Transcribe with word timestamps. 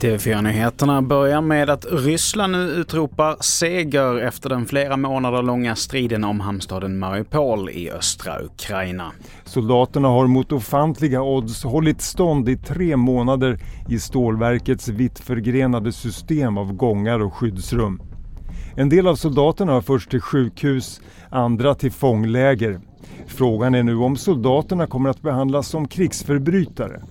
TV4-nyheterna 0.00 1.02
börjar 1.02 1.40
med 1.40 1.70
att 1.70 1.86
Ryssland 1.90 2.52
nu 2.52 2.58
utropar 2.58 3.36
seger 3.40 4.18
efter 4.18 4.48
den 4.48 4.66
flera 4.66 4.96
månader 4.96 5.42
långa 5.42 5.76
striden 5.76 6.24
om 6.24 6.40
hamnstaden 6.40 6.98
Mariupol 6.98 7.70
i 7.70 7.90
östra 7.90 8.42
Ukraina. 8.42 9.12
Soldaterna 9.44 10.08
har 10.08 10.26
mot 10.26 10.52
ofantliga 10.52 11.22
odds 11.22 11.64
hållit 11.64 12.00
stånd 12.00 12.48
i 12.48 12.56
tre 12.56 12.96
månader 12.96 13.58
i 13.88 13.98
stålverkets 13.98 14.88
vitt 14.88 15.18
förgrenade 15.18 15.92
system 15.92 16.58
av 16.58 16.72
gångar 16.72 17.20
och 17.20 17.34
skyddsrum. 17.34 18.02
En 18.76 18.88
del 18.88 19.06
av 19.06 19.14
soldaterna 19.14 19.72
har 19.72 19.80
förts 19.80 20.06
till 20.06 20.20
sjukhus, 20.20 21.00
andra 21.30 21.74
till 21.74 21.92
fångläger. 21.92 22.80
Frågan 23.26 23.74
är 23.74 23.82
nu 23.82 23.96
om 23.96 24.16
soldaterna 24.16 24.86
kommer 24.86 25.10
att 25.10 25.22
behandlas 25.22 25.68
som 25.68 25.88
krigsförbrytare. 25.88 27.02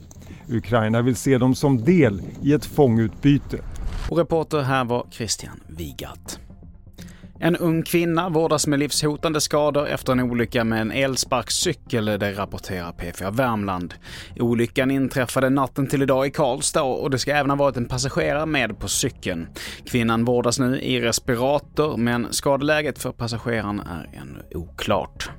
Ukraina 0.50 1.02
vill 1.02 1.16
se 1.16 1.38
dem 1.38 1.56
som 1.56 1.84
del 1.84 2.22
i 2.42 2.54
ett 2.54 2.66
fångutbyte. 2.66 3.58
Och 4.10 4.18
reporter 4.18 4.62
här 4.62 4.86
var 4.86 5.08
Christian 5.12 5.60
Wigat. 5.68 6.40
En 7.42 7.56
ung 7.56 7.84
kvinna 7.84 8.30
vårdas 8.30 8.68
med 8.68 8.80
livshotande 8.80 9.42
skador 9.42 9.88
efter 9.88 10.12
en 10.12 10.20
olycka 10.20 10.64
med 10.64 10.82
en 10.82 10.92
elsparkcykel, 10.92 12.06
det 12.06 12.32
rapporterar 12.32 12.92
P4 12.92 13.32
Värmland. 13.32 13.94
Olyckan 14.40 14.92
inträffade 14.92 15.50
natten 15.50 15.88
till 15.88 16.02
idag 16.02 16.28
i 16.28 16.32
Karlstad 16.32 16.84
och 16.84 17.10
det 17.10 17.20
ska 17.20 17.32
även 17.32 17.50
ha 17.50 17.58
varit 17.58 17.78
en 17.78 17.86
passagerare 17.86 18.46
med 18.46 18.80
på 18.80 18.88
cykeln. 18.88 19.48
Kvinnan 19.86 20.26
vårdas 20.26 20.60
nu 20.60 20.82
i 20.82 21.02
respirator, 21.02 21.98
men 21.98 22.28
skadeläget 22.34 23.00
för 23.00 23.12
passageraren 23.12 23.80
är 23.80 24.10
ännu 24.22 24.44
oklart. 24.56 25.30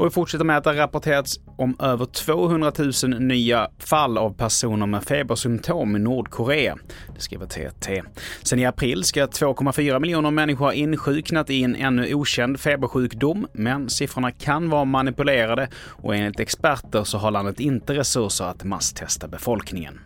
Och 0.00 0.06
vi 0.06 0.10
fortsätter 0.10 0.44
med 0.44 0.56
att 0.56 0.64
det 0.64 0.76
rapporterats 0.76 1.40
om 1.56 1.76
över 1.80 2.04
200 2.04 2.72
000 3.04 3.20
nya 3.20 3.68
fall 3.78 4.18
av 4.18 4.34
personer 4.34 4.86
med 4.86 5.04
febersymptom 5.04 5.96
i 5.96 5.98
Nordkorea. 5.98 6.76
Det 7.14 7.20
skriver 7.20 7.46
TT. 7.46 8.02
Sen 8.42 8.58
i 8.58 8.66
april 8.66 9.04
ska 9.04 9.26
2,4 9.26 10.00
miljoner 10.00 10.30
människor 10.30 10.64
ha 10.64 10.72
insjuknat 10.72 11.50
i 11.50 11.62
en 11.62 11.76
ännu 11.76 12.14
okänd 12.14 12.60
febersjukdom, 12.60 13.46
men 13.52 13.90
siffrorna 13.90 14.30
kan 14.30 14.70
vara 14.70 14.84
manipulerade 14.84 15.68
och 15.74 16.16
enligt 16.16 16.40
experter 16.40 17.04
så 17.04 17.18
har 17.18 17.30
landet 17.30 17.60
inte 17.60 17.94
resurser 17.94 18.44
att 18.44 18.64
masstesta 18.64 19.28
befolkningen. 19.28 20.00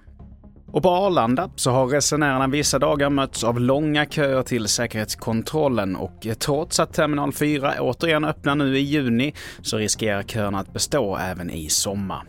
Och 0.75 0.83
på 0.83 0.91
Arlanda 0.91 1.51
så 1.57 1.71
har 1.71 1.87
resenärerna 1.87 2.47
vissa 2.47 2.79
dagar 2.79 3.11
mötts 3.11 3.45
av 3.45 3.61
långa 3.61 4.07
köer 4.07 4.43
till 4.43 4.69
säkerhetskontrollen 4.69 5.97
och 5.97 6.27
trots 6.39 6.81
att 6.81 6.93
terminal 6.93 7.33
4 7.33 7.75
återigen 7.81 8.25
öppnar 8.25 8.55
nu 8.55 8.79
i 8.79 8.81
juni 8.81 9.35
så 9.63 9.77
riskerar 9.77 10.23
köerna 10.23 10.59
att 10.59 10.73
bestå 10.73 11.17
även 11.17 11.51
i 11.51 11.69
sommar. 11.69 12.23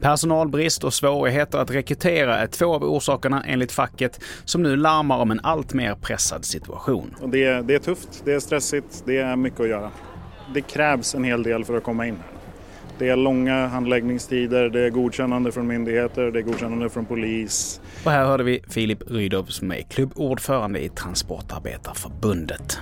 Personalbrist 0.00 0.84
och 0.84 0.94
svårigheter 0.94 1.58
att 1.58 1.70
rekrytera 1.70 2.38
är 2.38 2.46
två 2.46 2.74
av 2.74 2.84
orsakerna 2.84 3.44
enligt 3.46 3.72
facket 3.72 4.20
som 4.44 4.62
nu 4.62 4.76
larmar 4.76 5.18
om 5.18 5.30
en 5.30 5.40
allt 5.42 5.74
mer 5.74 5.94
pressad 5.94 6.44
situation. 6.44 7.14
Det 7.26 7.44
är, 7.44 7.62
det 7.62 7.74
är 7.74 7.78
tufft, 7.78 8.22
det 8.24 8.32
är 8.32 8.40
stressigt, 8.40 9.02
det 9.06 9.18
är 9.18 9.36
mycket 9.36 9.60
att 9.60 9.68
göra. 9.68 9.90
Det 10.54 10.60
krävs 10.60 11.14
en 11.14 11.24
hel 11.24 11.42
del 11.42 11.64
för 11.64 11.76
att 11.76 11.84
komma 11.84 12.06
in 12.06 12.16
här. 12.16 12.41
Det 13.02 13.08
är 13.08 13.16
långa 13.16 13.66
handläggningstider, 13.66 14.68
det 14.68 14.80
är 14.80 14.90
godkännande 14.90 15.52
från 15.52 15.66
myndigheter, 15.66 16.30
det 16.30 16.38
är 16.38 16.42
godkännande 16.42 16.90
från 16.90 17.06
polis. 17.06 17.80
Och 18.04 18.10
här 18.10 18.26
hörde 18.26 18.44
vi 18.44 18.62
Filip 18.68 19.10
Rydov 19.10 19.44
som 19.44 19.72
är 19.72 19.82
klubbordförande 19.82 20.84
i 20.84 20.88
Transportarbetarförbundet. 20.88 22.78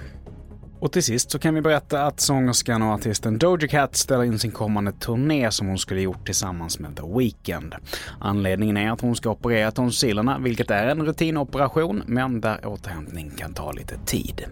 Och 0.80 0.92
till 0.92 1.02
sist 1.02 1.30
så 1.30 1.38
kan 1.38 1.54
vi 1.54 1.60
berätta 1.60 2.02
att 2.02 2.20
sångerskan 2.20 2.82
och 2.82 2.88
artisten 2.88 3.38
Doja 3.38 3.68
Cat 3.68 3.96
ställer 3.96 4.24
in 4.24 4.38
sin 4.38 4.50
kommande 4.50 4.92
turné 4.92 5.50
som 5.50 5.66
hon 5.66 5.78
skulle 5.78 6.00
gjort 6.00 6.26
tillsammans 6.26 6.78
med 6.78 6.96
The 6.96 7.02
Weeknd. 7.18 7.74
Anledningen 8.20 8.76
är 8.76 8.90
att 8.90 9.00
hon 9.00 9.16
ska 9.16 9.30
operera 9.30 9.70
tonsillerna, 9.70 10.38
vilket 10.38 10.70
är 10.70 10.86
en 10.86 11.06
rutinoperation, 11.06 12.02
men 12.06 12.40
där 12.40 12.66
återhämtning 12.66 13.30
kan 13.30 13.54
ta 13.54 13.72
lite 13.72 13.98
tid. 14.06 14.44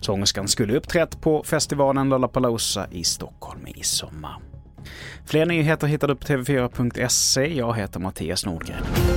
Sångerskan 0.00 0.48
skulle 0.48 0.76
uppträtt 0.76 1.20
på 1.20 1.42
festivalen 1.42 2.08
Lollapalooza 2.08 2.86
i 2.90 3.04
Stockholm 3.04 3.66
i 3.66 3.82
sommar. 3.82 4.49
Fler 5.30 5.46
nyheter 5.46 5.86
hittar 5.86 6.08
du 6.08 6.14
på 6.14 6.26
tv4.se. 6.26 7.46
Jag 7.46 7.76
heter 7.76 8.00
Mattias 8.00 8.46
Nordgren. 8.46 9.09